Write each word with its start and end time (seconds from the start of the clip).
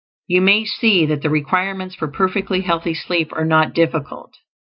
You 0.27 0.41
may 0.41 0.65
see 0.65 1.05
that 1.05 1.21
the 1.21 1.29
requirements 1.29 1.93
for 1.93 2.07
perfectly 2.07 2.61
healthy 2.61 2.95
sleep 2.95 3.31
are 3.33 3.45
not 3.45 3.71
difficult. 3.73 4.33